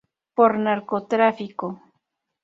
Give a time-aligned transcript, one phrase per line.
[0.37, 1.65] Por narcotráfico.